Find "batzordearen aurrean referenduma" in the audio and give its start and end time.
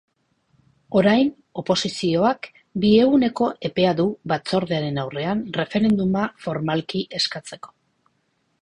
4.35-6.27